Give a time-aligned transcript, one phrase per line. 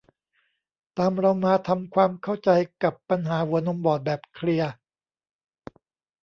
[0.97, 2.49] ตามเรามาทำความเข้าใจ
[2.83, 4.71] กับปัญหาหัวนมบอดแบบเคลียร์